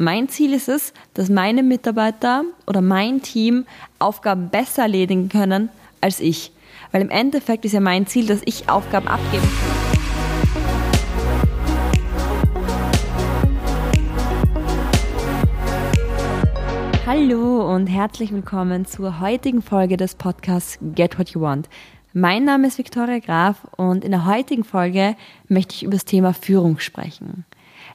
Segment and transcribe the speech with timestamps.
[0.00, 3.66] Mein Ziel ist es, dass meine Mitarbeiter oder mein Team
[3.98, 5.70] Aufgaben besser erledigen können
[6.00, 6.52] als ich.
[6.92, 9.88] Weil im Endeffekt ist ja mein Ziel, dass ich Aufgaben abgeben kann.
[17.04, 21.68] Hallo und herzlich willkommen zur heutigen Folge des Podcasts Get What You Want.
[22.12, 25.16] Mein Name ist Viktoria Graf und in der heutigen Folge
[25.48, 27.44] möchte ich über das Thema Führung sprechen.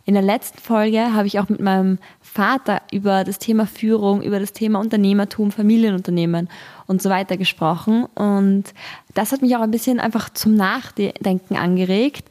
[0.06, 4.40] In der letzten Folge habe ich auch mit meinem Vater über das Thema Führung, über
[4.40, 6.50] das Thema Unternehmertum, Familienunternehmen
[6.88, 8.06] und so weiter gesprochen.
[8.14, 8.66] Und
[9.14, 12.28] das hat mich auch ein bisschen einfach zum Nachdenken angeregt,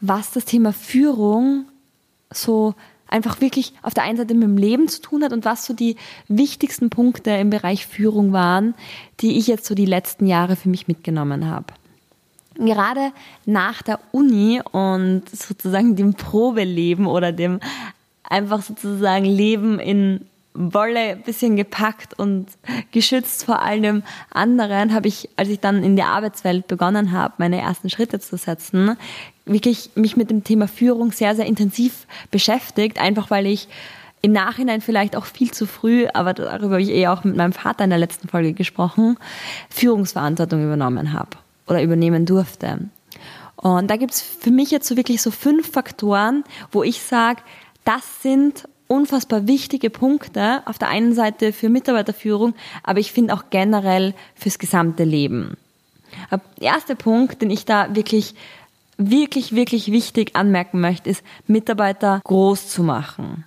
[0.00, 1.66] was das Thema Führung
[2.32, 2.74] so
[3.06, 5.74] einfach wirklich auf der einen Seite mit dem Leben zu tun hat und was so
[5.74, 5.96] die
[6.26, 8.74] wichtigsten Punkte im Bereich Führung waren,
[9.20, 11.66] die ich jetzt so die letzten Jahre für mich mitgenommen habe
[12.58, 13.12] gerade
[13.46, 17.60] nach der Uni und sozusagen dem Probeleben oder dem
[18.22, 22.46] einfach sozusagen Leben in Wolle ein bisschen gepackt und
[22.90, 27.60] geschützt vor allem anderen, habe ich, als ich dann in der Arbeitswelt begonnen habe, meine
[27.60, 28.96] ersten Schritte zu setzen,
[29.46, 33.68] wirklich mich mit dem Thema Führung sehr, sehr intensiv beschäftigt, einfach weil ich
[34.20, 37.52] im Nachhinein vielleicht auch viel zu früh, aber darüber habe ich eh auch mit meinem
[37.52, 39.16] Vater in der letzten Folge gesprochen,
[39.70, 41.30] Führungsverantwortung übernommen habe
[41.72, 42.78] oder übernehmen durfte.
[43.56, 47.42] Und da gibt es für mich jetzt so wirklich so fünf Faktoren, wo ich sage,
[47.84, 50.62] das sind unfassbar wichtige Punkte.
[50.66, 55.56] Auf der einen Seite für Mitarbeiterführung, aber ich finde auch generell fürs gesamte Leben.
[56.30, 58.34] Der erste Punkt, den ich da wirklich,
[58.98, 63.44] wirklich, wirklich wichtig anmerken möchte, ist, Mitarbeiter groß zu machen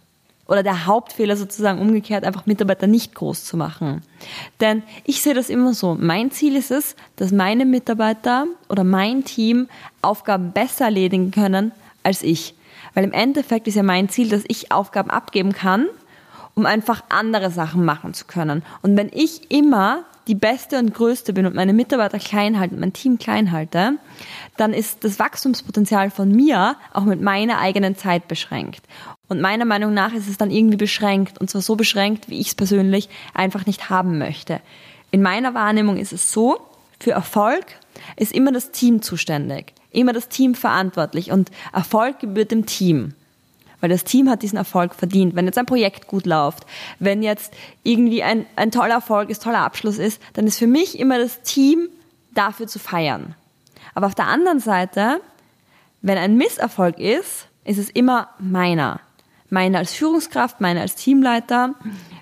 [0.48, 4.04] oder der Hauptfehler sozusagen umgekehrt, einfach Mitarbeiter nicht groß zu machen.
[4.60, 5.98] Denn ich sehe das immer so.
[6.00, 9.68] Mein Ziel ist es, dass meine Mitarbeiter oder mein Team
[10.02, 11.72] Aufgaben besser erledigen können
[12.04, 12.54] als ich.
[12.94, 15.88] Weil im Endeffekt ist ja mein Ziel, dass ich Aufgaben abgeben kann,
[16.54, 18.64] um einfach andere Sachen machen zu können.
[18.82, 22.94] Und wenn ich immer die beste und größte bin und meine Mitarbeiter klein halte, mein
[22.94, 23.98] Team klein halte,
[24.58, 28.84] dann ist das Wachstumspotenzial von mir auch mit meiner eigenen Zeit beschränkt.
[29.28, 31.40] Und meiner Meinung nach ist es dann irgendwie beschränkt.
[31.40, 34.62] Und zwar so beschränkt, wie ich es persönlich einfach nicht haben möchte.
[35.12, 36.60] In meiner Wahrnehmung ist es so,
[37.00, 37.66] für Erfolg
[38.16, 39.74] ist immer das Team zuständig.
[39.92, 41.32] Immer das Team verantwortlich.
[41.32, 43.14] Und Erfolg gebührt dem Team.
[43.86, 45.36] Weil das Team hat diesen Erfolg verdient.
[45.36, 46.66] Wenn jetzt ein Projekt gut läuft,
[46.98, 47.54] wenn jetzt
[47.84, 51.44] irgendwie ein, ein toller Erfolg ist, toller Abschluss ist, dann ist für mich immer das
[51.44, 51.90] Team
[52.34, 53.36] dafür zu feiern.
[53.94, 55.22] Aber auf der anderen Seite,
[56.02, 59.02] wenn ein Misserfolg ist, ist es immer meiner
[59.52, 61.76] meine als Führungskraft, meine als Teamleiter,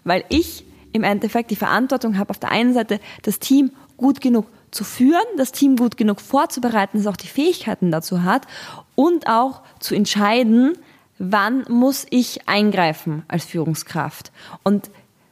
[0.03, 4.47] weil ich im Endeffekt die Verantwortung habe, auf der einen Seite das Team gut genug
[4.69, 8.47] zu führen, das Team gut genug vorzubereiten, das auch die Fähigkeiten dazu hat
[8.95, 10.77] und auch zu entscheiden,
[11.31, 14.31] wann muss ich eingreifen als Führungskraft.
[14.63, 14.89] Und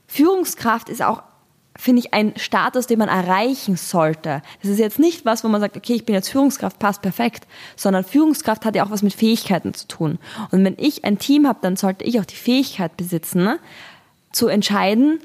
[0.08, 1.24] Führungskraft ist auch
[1.78, 4.44] finde ich, ein Status, den man erreichen sollte.
[4.62, 7.48] Das ist jetzt nicht was, wo man sagt, okay, ich bin jetzt Führungskraft, passt perfekt,
[7.76, 10.20] sondern Führungskraft hat ja auch was mit Fähigkeiten zu tun.
[10.52, 13.58] Und wenn ich ein Team habe, dann sollte ich auch die Fähigkeit besitzen,
[14.32, 15.20] zu entscheiden,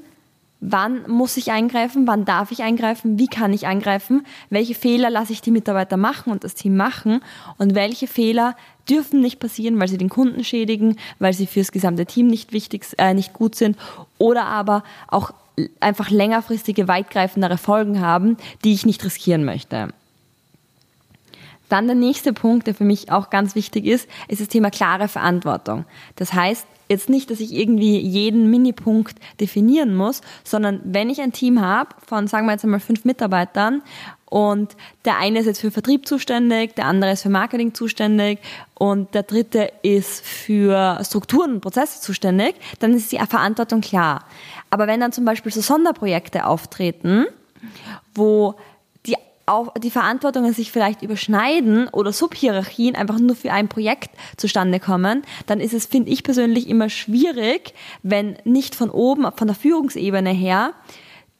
[0.59, 5.33] wann muss ich eingreifen, wann darf ich eingreifen, wie kann ich eingreifen, welche Fehler lasse
[5.33, 7.21] ich die Mitarbeiter machen und das Team machen
[7.57, 8.55] und welche Fehler
[8.89, 12.85] dürfen nicht passieren, weil sie den Kunden schädigen, weil sie fürs gesamte Team nicht wichtig,
[12.97, 13.77] äh, nicht gut sind
[14.17, 15.33] oder aber auch
[15.79, 19.89] einfach längerfristige, weitgreifendere Folgen haben, die ich nicht riskieren möchte.
[21.69, 25.07] Dann der nächste Punkt, der für mich auch ganz wichtig ist, ist das Thema klare
[25.07, 25.85] Verantwortung.
[26.15, 31.33] Das heißt, jetzt nicht, dass ich irgendwie jeden Minipunkt definieren muss, sondern wenn ich ein
[31.33, 33.81] Team habe von, sagen wir jetzt einmal, fünf Mitarbeitern
[34.25, 38.39] und der eine ist jetzt für Vertrieb zuständig, der andere ist für Marketing zuständig
[38.75, 44.25] und der dritte ist für Strukturen und Prozesse zuständig, dann ist die Verantwortung klar.
[44.69, 47.25] Aber wenn dann zum Beispiel so Sonderprojekte auftreten,
[48.13, 48.55] wo
[49.47, 55.23] auch die Verantwortungen sich vielleicht überschneiden oder Subhierarchien einfach nur für ein Projekt zustande kommen,
[55.47, 57.73] dann ist es, finde ich persönlich, immer schwierig,
[58.03, 60.73] wenn nicht von oben, von der Führungsebene her,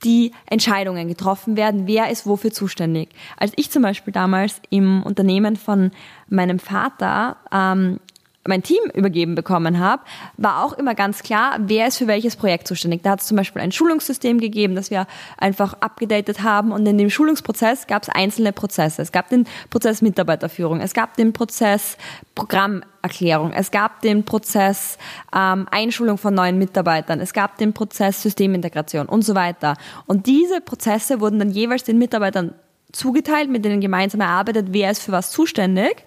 [0.03, 3.09] die Entscheidungen getroffen werden, wer ist wofür zuständig.
[3.35, 5.91] Als ich zum Beispiel damals im Unternehmen von
[6.29, 7.99] meinem Vater ähm,
[8.47, 10.03] mein Team übergeben bekommen habe,
[10.38, 13.03] war auch immer ganz klar, wer ist für welches Projekt zuständig.
[13.03, 15.07] Da hat es zum Beispiel ein Schulungssystem gegeben, das wir
[15.38, 19.01] einfach abgedatet haben und in dem Schulungsprozess gab es einzelne Prozesse.
[19.01, 21.97] Es gab den Prozess Mitarbeiterführung, es gab den Prozess
[22.35, 24.97] Programmerklärung, es gab den Prozess
[25.35, 29.75] ähm, Einschulung von neuen Mitarbeitern, es gab den Prozess Systemintegration und so weiter.
[30.05, 32.53] Und diese Prozesse wurden dann jeweils den Mitarbeitern
[32.91, 36.05] zugeteilt, mit denen gemeinsam erarbeitet, wer ist für was zuständig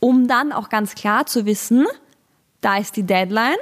[0.00, 1.86] um dann auch ganz klar zu wissen,
[2.60, 3.56] da ist die Deadline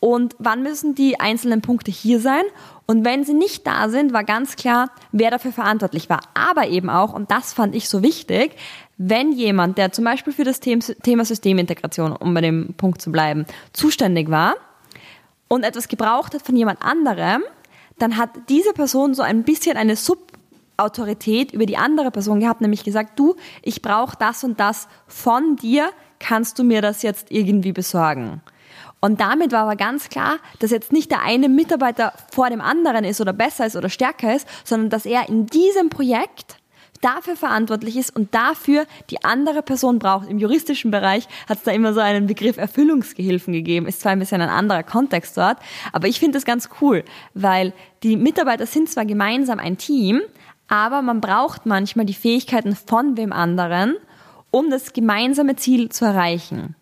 [0.00, 2.42] und wann müssen die einzelnen Punkte hier sein.
[2.86, 6.20] Und wenn sie nicht da sind, war ganz klar, wer dafür verantwortlich war.
[6.34, 8.56] Aber eben auch, und das fand ich so wichtig,
[8.96, 13.46] wenn jemand, der zum Beispiel für das Thema Systemintegration, um bei dem Punkt zu bleiben,
[13.72, 14.54] zuständig war
[15.48, 17.42] und etwas gebraucht hat von jemand anderem,
[17.98, 19.96] dann hat diese Person so ein bisschen eine
[20.78, 25.56] Subautorität über die andere Person gehabt, nämlich gesagt, du, ich brauche das und das von
[25.56, 25.90] dir,
[26.20, 28.42] kannst du mir das jetzt irgendwie besorgen?
[29.00, 33.04] Und damit war aber ganz klar, dass jetzt nicht der eine Mitarbeiter vor dem anderen
[33.04, 36.58] ist oder besser ist oder stärker ist, sondern dass er in diesem Projekt
[37.00, 40.28] dafür verantwortlich ist und dafür die andere Person braucht.
[40.28, 43.86] Im juristischen Bereich hat es da immer so einen Begriff Erfüllungsgehilfen gegeben.
[43.86, 45.58] Ist zwar ein bisschen ein anderer Kontext dort,
[45.92, 47.04] aber ich finde das ganz cool,
[47.34, 47.72] weil
[48.02, 50.22] die Mitarbeiter sind zwar gemeinsam ein Team,
[50.68, 53.96] aber man braucht manchmal die Fähigkeiten von wem anderen,
[54.50, 56.76] um das gemeinsame Ziel zu erreichen.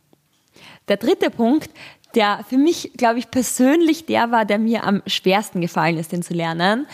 [0.88, 1.70] Der dritte Punkt,
[2.14, 6.22] der für mich, glaube ich, persönlich der war, der mir am schwersten gefallen ist, den
[6.22, 6.86] zu lernen,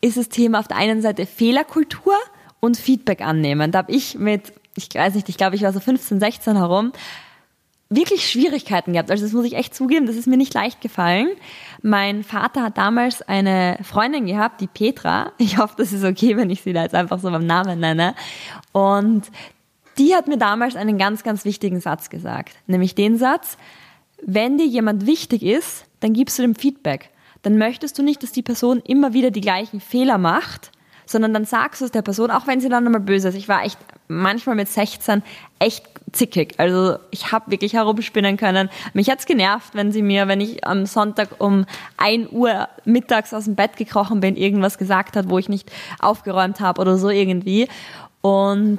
[0.00, 2.14] ist das Thema auf der einen Seite Fehlerkultur
[2.60, 3.72] und Feedback annehmen.
[3.72, 6.92] Da habe ich mit, ich weiß nicht, ich glaube, ich war so 15, 16 herum,
[7.90, 9.10] wirklich Schwierigkeiten gehabt.
[9.10, 11.28] Also das muss ich echt zugeben, das ist mir nicht leicht gefallen.
[11.82, 15.32] Mein Vater hat damals eine Freundin gehabt, die Petra.
[15.38, 18.14] Ich hoffe, das ist okay, wenn ich sie da jetzt einfach so beim Namen nenne.
[18.72, 19.24] Und
[19.98, 22.54] die hat mir damals einen ganz, ganz wichtigen Satz gesagt.
[22.68, 23.58] Nämlich den Satz,
[24.22, 27.10] wenn dir jemand wichtig ist, dann gibst du dem Feedback.
[27.42, 30.70] Dann möchtest du nicht, dass die Person immer wieder die gleichen Fehler macht,
[31.10, 33.34] sondern dann sagst du es der Person, auch wenn sie dann nochmal böse ist.
[33.34, 35.22] Ich war echt manchmal mit 16
[35.58, 36.54] echt zickig.
[36.58, 38.70] Also ich habe wirklich herumspinnen können.
[38.94, 41.66] Mich hat's genervt, wenn sie mir, wenn ich am Sonntag um
[41.96, 46.60] 1 Uhr mittags aus dem Bett gekrochen bin, irgendwas gesagt hat, wo ich nicht aufgeräumt
[46.60, 47.68] habe oder so irgendwie.
[48.20, 48.78] Und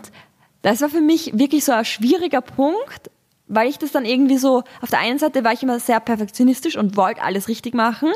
[0.62, 3.12] das war für mich wirklich so ein schwieriger Punkt,
[3.48, 6.78] weil ich das dann irgendwie so, auf der einen Seite war ich immer sehr perfektionistisch
[6.78, 8.12] und wollte alles richtig machen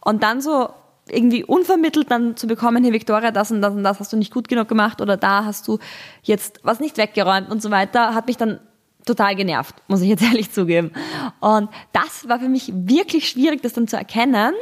[0.00, 0.68] und dann so
[1.08, 4.32] irgendwie unvermittelt dann zu bekommen, hey Victoria, das und das und das hast du nicht
[4.32, 5.78] gut genug gemacht oder da hast du
[6.22, 8.60] jetzt was nicht weggeräumt und so weiter, hat mich dann
[9.04, 10.90] total genervt, muss ich jetzt ehrlich zugeben.
[11.40, 14.52] Und das war für mich wirklich schwierig, das dann zu erkennen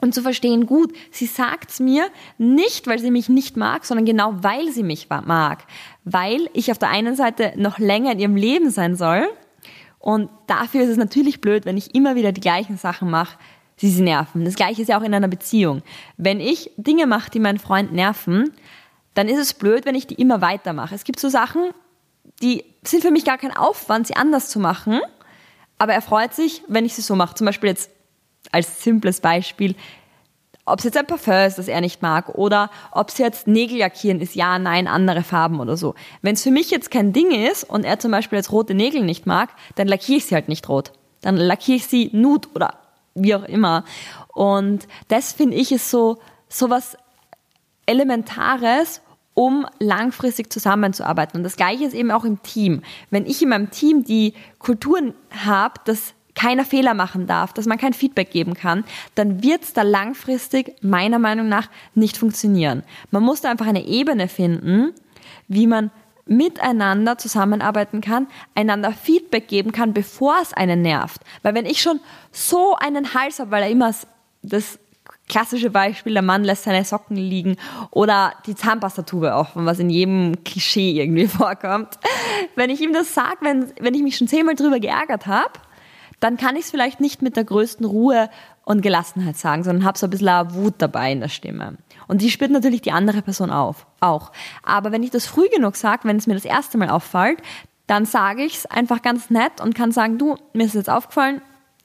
[0.00, 2.06] und zu verstehen, gut, sie sagt's mir
[2.38, 5.66] nicht, weil sie mich nicht mag, sondern genau weil sie mich mag
[6.04, 9.28] weil ich auf der einen Seite noch länger in ihrem Leben sein soll
[9.98, 13.38] und dafür ist es natürlich blöd, wenn ich immer wieder die gleichen Sachen mache,
[13.80, 14.44] die sie nerven.
[14.44, 15.82] Das gleiche ist ja auch in einer Beziehung.
[16.16, 18.52] Wenn ich Dinge mache, die meinen Freund nerven,
[19.14, 20.94] dann ist es blöd, wenn ich die immer weitermache.
[20.94, 21.70] Es gibt so Sachen,
[22.40, 25.00] die sind für mich gar kein Aufwand, sie anders zu machen,
[25.78, 27.34] aber er freut sich, wenn ich sie so mache.
[27.34, 27.90] Zum Beispiel jetzt
[28.50, 29.74] als simples Beispiel,
[30.64, 33.78] ob es jetzt ein Parfum ist, das er nicht mag, oder ob es jetzt Nägel
[33.78, 35.94] lackieren ist, ja, nein, andere Farben oder so.
[36.22, 39.02] Wenn es für mich jetzt kein Ding ist und er zum Beispiel jetzt rote Nägel
[39.02, 40.92] nicht mag, dann lackiere ich sie halt nicht rot.
[41.20, 42.78] Dann lackiere ich sie nude oder
[43.14, 43.84] wie auch immer.
[44.28, 46.18] Und das finde ich ist so,
[46.48, 46.96] so was
[47.86, 49.00] Elementares,
[49.34, 51.38] um langfristig zusammenzuarbeiten.
[51.38, 52.82] Und das Gleiche ist eben auch im Team.
[53.10, 57.78] Wenn ich in meinem Team die Kulturen habe, dass keiner Fehler machen darf, dass man
[57.78, 62.82] kein Feedback geben kann, dann wird es da langfristig meiner Meinung nach nicht funktionieren.
[63.10, 64.92] Man muss da einfach eine Ebene finden,
[65.48, 65.90] wie man
[66.26, 71.20] miteinander zusammenarbeiten kann, einander Feedback geben kann, bevor es einen nervt.
[71.42, 73.92] Weil wenn ich schon so einen Hals habe, weil er immer
[74.42, 74.78] das
[75.28, 77.56] klassische Beispiel, der Mann lässt seine Socken liegen
[77.90, 81.98] oder die Zahnpastatube offen, was in jedem Klischee irgendwie vorkommt.
[82.54, 85.52] Wenn ich ihm das sage, wenn, wenn ich mich schon zehnmal drüber geärgert habe,
[86.20, 88.30] dann kann ich es vielleicht nicht mit der größten Ruhe
[88.64, 91.76] und Gelassenheit sagen, sondern habe so ein bisschen Wut dabei in der Stimme.
[92.08, 94.32] Und die spürt natürlich die andere Person auf, auch.
[94.62, 97.40] Aber wenn ich das früh genug sage, wenn es mir das erste Mal auffällt,
[97.86, 101.42] dann sage ich es einfach ganz nett und kann sagen, du, mir ist jetzt aufgefallen,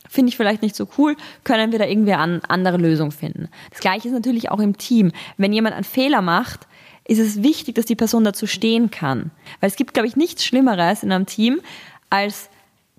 [0.07, 3.49] finde ich vielleicht nicht so cool, können wir da irgendwie eine andere Lösung finden.
[3.71, 5.11] Das gleiche ist natürlich auch im Team.
[5.37, 6.67] Wenn jemand einen Fehler macht,
[7.05, 9.31] ist es wichtig, dass die Person dazu stehen kann.
[9.59, 11.61] Weil es gibt, glaube ich, nichts Schlimmeres in einem Team,
[12.09, 12.49] als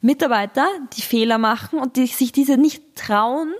[0.00, 0.66] Mitarbeiter,
[0.97, 3.52] die Fehler machen und die sich diese nicht trauen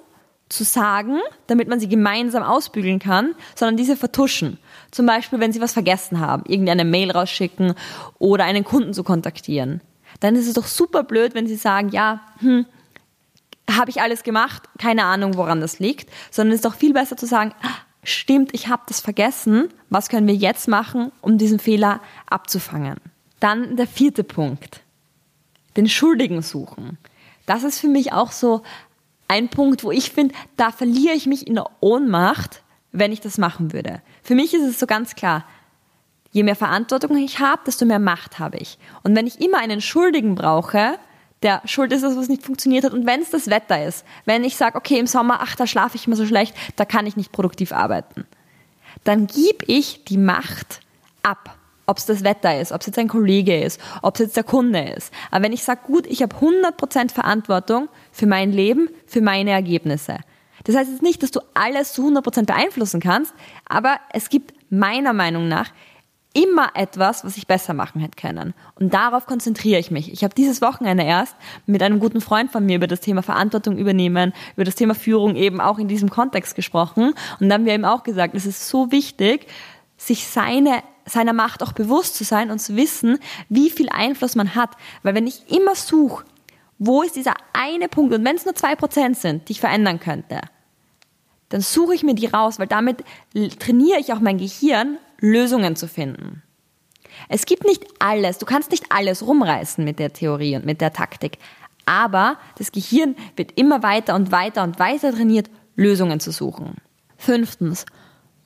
[0.49, 4.59] zu sagen, damit man sie gemeinsam ausbügeln kann, sondern diese vertuschen.
[4.91, 7.75] Zum Beispiel, wenn sie was vergessen haben, irgendeine Mail rausschicken
[8.19, 9.81] oder einen Kunden zu kontaktieren.
[10.21, 12.67] Dann ist es doch super blöd, wenn sie sagen, ja, hm,
[13.71, 17.17] habe ich alles gemacht, keine Ahnung, woran das liegt, sondern es ist doch viel besser
[17.17, 21.59] zu sagen, ah, stimmt, ich habe das vergessen, was können wir jetzt machen, um diesen
[21.59, 22.97] Fehler abzufangen.
[23.41, 24.81] Dann der vierte Punkt
[25.77, 26.99] den Schuldigen suchen.
[27.47, 28.63] Das ist für mich auch so
[29.29, 33.39] ein Punkt, wo ich finde, da verliere ich mich in der Ohnmacht, wenn ich das
[33.39, 34.03] machen würde.
[34.23, 35.45] Für mich ist es so ganz klar,
[36.33, 38.79] je mehr Verantwortung ich habe, desto mehr Macht habe ich.
[39.03, 40.99] Und wenn ich immer einen Schuldigen brauche,
[41.43, 42.93] der schuld ist, dass was nicht funktioniert hat.
[42.93, 45.97] Und wenn es das Wetter ist, wenn ich sage, okay, im Sommer, ach, da schlafe
[45.97, 48.27] ich immer so schlecht, da kann ich nicht produktiv arbeiten,
[49.05, 50.81] dann gebe ich die Macht
[51.23, 51.57] ab.
[51.89, 54.45] Ob es das Wetter ist, ob es jetzt ein Kollege ist, ob es jetzt der
[54.45, 55.13] Kunde ist.
[55.31, 60.19] Aber wenn ich sage, gut, ich habe 100% Verantwortung für mein Leben, für meine Ergebnisse.
[60.65, 63.33] Das heißt jetzt nicht, dass du alles zu 100% beeinflussen kannst,
[63.67, 65.71] aber es gibt meiner Meinung nach
[66.35, 68.53] immer etwas, was ich besser machen hätte können.
[68.75, 70.13] Und darauf konzentriere ich mich.
[70.13, 71.35] Ich habe dieses Wochenende erst
[71.67, 75.37] mit einem guten Freund von mir über das Thema Verantwortung übernehmen, über das Thema Führung
[75.37, 77.15] eben auch in diesem Kontext gesprochen.
[77.41, 79.47] Und dann haben wir eben auch gesagt, es ist so wichtig,
[79.97, 84.55] sich seine, seiner Macht auch bewusst zu sein und zu wissen, wie viel Einfluss man
[84.55, 84.71] hat.
[85.03, 86.25] Weil wenn ich immer suche,
[86.79, 90.01] wo ist dieser eine Punkt, und wenn es nur zwei Prozent sind, die ich verändern
[90.01, 90.41] könnte,
[91.49, 93.05] dann suche ich mir die raus, weil damit
[93.59, 96.43] trainiere ich auch mein Gehirn, Lösungen zu finden.
[97.29, 100.93] Es gibt nicht alles, du kannst nicht alles rumreißen mit der Theorie und mit der
[100.93, 101.39] Taktik,
[101.87, 106.77] aber das Gehirn wird immer weiter und weiter und weiter trainiert, Lösungen zu suchen.
[107.17, 107.87] Fünftens,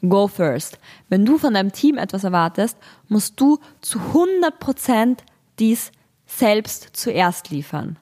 [0.09, 0.79] go first.
[1.09, 2.77] Wenn du von deinem Team etwas erwartest,
[3.09, 5.19] musst du zu 100%
[5.59, 5.93] dies
[6.27, 7.99] selbst zuerst liefern.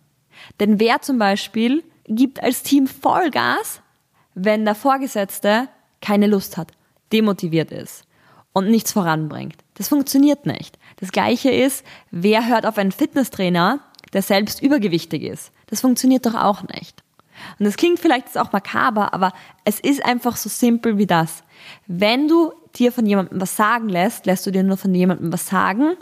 [0.58, 3.82] Denn wer zum Beispiel gibt als Team Vollgas,
[4.34, 5.68] wenn der Vorgesetzte
[6.00, 6.72] keine Lust hat,
[7.12, 8.04] demotiviert ist
[8.52, 9.56] und nichts voranbringt.
[9.74, 10.78] Das funktioniert nicht.
[10.96, 13.80] Das gleiche ist, wer hört auf einen Fitnesstrainer,
[14.12, 15.52] der selbst übergewichtig ist?
[15.66, 17.02] Das funktioniert doch auch nicht.
[17.58, 19.32] Und das klingt vielleicht jetzt auch makaber, aber
[19.64, 21.42] es ist einfach so simpel wie das.
[21.86, 25.46] Wenn du dir von jemandem was sagen lässt, lässt du dir nur von jemandem was
[25.46, 25.96] sagen,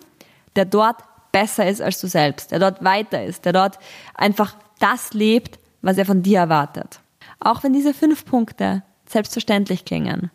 [0.56, 1.02] der dort
[1.32, 3.78] besser ist als du selbst, der dort weiter ist, der dort
[4.14, 7.00] einfach das lebt, was er von dir erwartet.
[7.40, 10.30] Auch wenn diese fünf Punkte selbstverständlich klingen.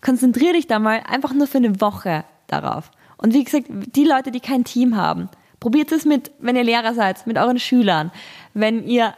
[0.00, 2.90] Konzentriere dich da mal einfach nur für eine Woche darauf.
[3.16, 5.28] Und wie gesagt, die Leute, die kein Team haben,
[5.60, 8.10] probiert es mit, wenn ihr Lehrer seid, mit euren Schülern,
[8.52, 9.14] wenn ihr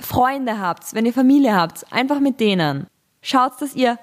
[0.00, 2.86] Freunde habt, wenn ihr Familie habt, einfach mit denen.
[3.22, 3.98] Schaut, dass ihr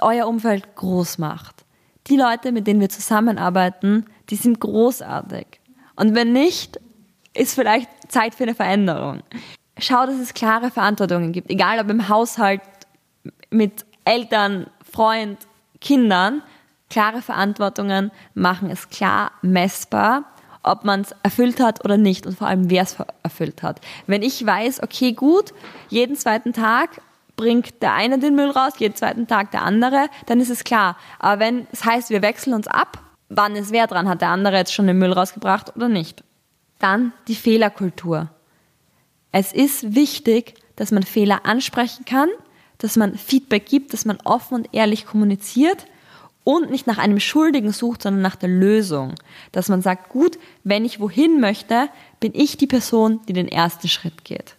[0.00, 1.64] euer Umfeld groß macht.
[2.08, 5.46] Die Leute, mit denen wir zusammenarbeiten, die sind großartig.
[5.96, 6.80] Und wenn nicht,
[7.34, 9.22] ist vielleicht Zeit für eine Veränderung
[9.78, 12.60] schau, dass es klare Verantwortungen gibt, egal ob im Haushalt
[13.50, 15.38] mit Eltern, Freund,
[15.80, 16.42] Kindern.
[16.90, 20.24] Klare Verantwortungen machen es klar messbar,
[20.62, 23.80] ob man es erfüllt hat oder nicht und vor allem, wer es erfüllt hat.
[24.06, 25.52] Wenn ich weiß, okay, gut,
[25.88, 27.00] jeden zweiten Tag
[27.36, 30.96] bringt der eine den Müll raus, jeden zweiten Tag der andere, dann ist es klar.
[31.18, 32.98] Aber wenn es heißt, wir wechseln uns ab,
[33.28, 34.08] wann ist wer dran?
[34.08, 36.24] Hat der andere jetzt schon den Müll rausgebracht oder nicht?
[36.78, 38.28] Dann die Fehlerkultur.
[39.32, 42.28] Es ist wichtig, dass man Fehler ansprechen kann,
[42.78, 45.86] dass man Feedback gibt, dass man offen und ehrlich kommuniziert
[46.48, 49.16] und nicht nach einem Schuldigen sucht, sondern nach der Lösung.
[49.52, 51.90] Dass man sagt, gut, wenn ich wohin möchte,
[52.20, 54.54] bin ich die Person, die den ersten Schritt geht.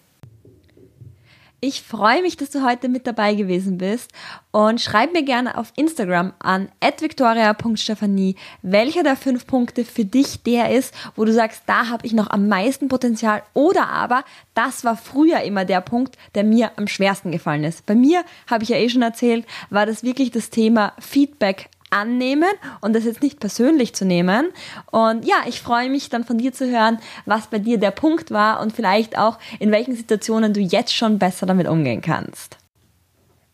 [1.61, 4.11] Ich freue mich, dass du heute mit dabei gewesen bist
[4.51, 10.69] und schreib mir gerne auf Instagram an @victoria.stephanie, welcher der fünf Punkte für dich der
[10.69, 14.95] ist, wo du sagst, da habe ich noch am meisten Potenzial oder aber das war
[14.95, 17.87] früher immer der Punkt, der mir am schwersten gefallen ist.
[17.87, 22.49] Bei mir habe ich ja eh schon erzählt, war das wirklich das Thema Feedback annehmen
[22.81, 24.47] und das jetzt nicht persönlich zu nehmen.
[24.91, 28.31] Und ja, ich freue mich dann von dir zu hören, was bei dir der Punkt
[28.31, 32.57] war und vielleicht auch in welchen Situationen du jetzt schon besser damit umgehen kannst.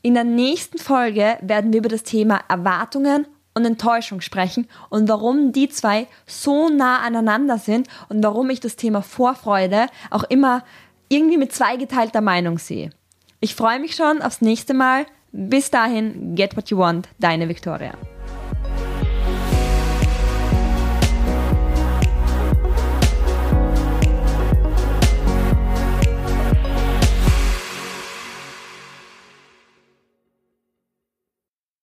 [0.02, 3.26] In der nächsten Folge werden wir über das Thema Erwartungen
[3.56, 8.76] und Enttäuschung sprechen und warum die zwei so nah aneinander sind und warum ich das
[8.76, 10.64] Thema Vorfreude auch immer
[11.10, 12.92] irgendwie mit zweigeteilter Meinung sehe.
[13.40, 15.06] Ich freue mich schon aufs nächste Mal.
[15.32, 17.94] Bis dahin, get what you want, deine Victoria.